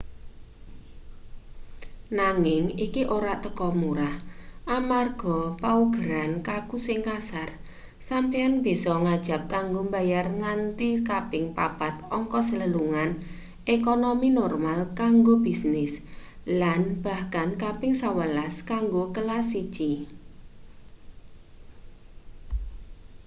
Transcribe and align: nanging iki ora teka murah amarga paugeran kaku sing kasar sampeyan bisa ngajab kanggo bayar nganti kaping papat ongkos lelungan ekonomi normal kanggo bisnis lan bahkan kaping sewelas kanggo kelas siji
nanging 2.19 2.63
iki 2.85 3.01
ora 3.17 3.33
teka 3.45 3.67
murah 3.81 4.15
amarga 4.77 5.37
paugeran 5.61 6.31
kaku 6.49 6.75
sing 6.85 6.99
kasar 7.09 7.49
sampeyan 8.07 8.53
bisa 8.65 8.93
ngajab 9.05 9.41
kanggo 9.53 9.81
bayar 9.93 10.25
nganti 10.41 10.89
kaping 11.09 11.45
papat 11.57 11.95
ongkos 12.17 12.47
lelungan 12.59 13.11
ekonomi 13.75 14.29
normal 14.39 14.79
kanggo 15.01 15.33
bisnis 15.45 15.93
lan 16.59 16.81
bahkan 17.05 17.49
kaping 17.63 17.93
sewelas 18.01 18.55
kanggo 18.71 19.03
kelas 19.15 19.45
siji 19.53 19.91